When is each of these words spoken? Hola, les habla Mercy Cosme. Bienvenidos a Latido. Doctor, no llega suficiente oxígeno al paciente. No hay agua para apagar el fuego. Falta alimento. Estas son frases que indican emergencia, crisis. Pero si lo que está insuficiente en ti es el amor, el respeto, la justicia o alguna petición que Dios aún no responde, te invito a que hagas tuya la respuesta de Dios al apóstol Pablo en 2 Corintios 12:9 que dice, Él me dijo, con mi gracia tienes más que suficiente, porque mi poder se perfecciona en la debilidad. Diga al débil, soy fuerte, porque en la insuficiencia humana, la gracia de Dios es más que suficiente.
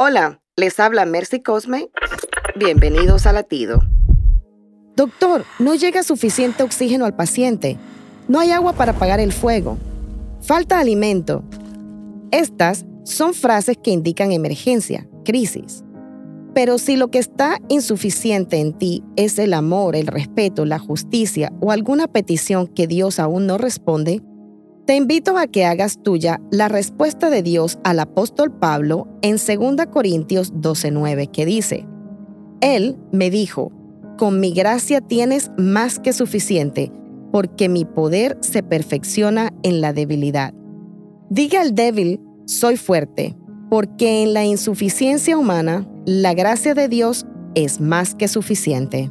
Hola, 0.00 0.40
les 0.56 0.80
habla 0.80 1.04
Mercy 1.04 1.40
Cosme. 1.40 1.88
Bienvenidos 2.56 3.26
a 3.26 3.32
Latido. 3.32 3.80
Doctor, 4.96 5.44
no 5.60 5.76
llega 5.76 6.02
suficiente 6.02 6.64
oxígeno 6.64 7.04
al 7.04 7.14
paciente. 7.14 7.78
No 8.26 8.40
hay 8.40 8.50
agua 8.50 8.72
para 8.72 8.90
apagar 8.90 9.20
el 9.20 9.32
fuego. 9.32 9.78
Falta 10.42 10.80
alimento. 10.80 11.44
Estas 12.32 12.84
son 13.04 13.34
frases 13.34 13.78
que 13.80 13.92
indican 13.92 14.32
emergencia, 14.32 15.06
crisis. 15.24 15.84
Pero 16.54 16.78
si 16.78 16.96
lo 16.96 17.12
que 17.12 17.20
está 17.20 17.60
insuficiente 17.68 18.58
en 18.58 18.72
ti 18.72 19.04
es 19.14 19.38
el 19.38 19.54
amor, 19.54 19.94
el 19.94 20.08
respeto, 20.08 20.64
la 20.64 20.80
justicia 20.80 21.52
o 21.60 21.70
alguna 21.70 22.08
petición 22.08 22.66
que 22.66 22.88
Dios 22.88 23.20
aún 23.20 23.46
no 23.46 23.58
responde, 23.58 24.22
te 24.86 24.96
invito 24.96 25.38
a 25.38 25.46
que 25.46 25.64
hagas 25.64 26.02
tuya 26.02 26.40
la 26.50 26.68
respuesta 26.68 27.30
de 27.30 27.42
Dios 27.42 27.78
al 27.84 28.00
apóstol 28.00 28.52
Pablo 28.52 29.08
en 29.22 29.36
2 29.36 29.86
Corintios 29.86 30.52
12:9 30.52 31.30
que 31.30 31.46
dice, 31.46 31.86
Él 32.60 32.96
me 33.10 33.30
dijo, 33.30 33.72
con 34.18 34.40
mi 34.40 34.52
gracia 34.52 35.00
tienes 35.00 35.50
más 35.56 35.98
que 35.98 36.12
suficiente, 36.12 36.92
porque 37.32 37.68
mi 37.68 37.84
poder 37.84 38.36
se 38.40 38.62
perfecciona 38.62 39.52
en 39.62 39.80
la 39.80 39.92
debilidad. 39.92 40.52
Diga 41.30 41.62
al 41.62 41.74
débil, 41.74 42.20
soy 42.44 42.76
fuerte, 42.76 43.36
porque 43.70 44.22
en 44.22 44.34
la 44.34 44.44
insuficiencia 44.44 45.36
humana, 45.36 45.88
la 46.04 46.34
gracia 46.34 46.74
de 46.74 46.88
Dios 46.88 47.26
es 47.54 47.80
más 47.80 48.14
que 48.14 48.28
suficiente. 48.28 49.10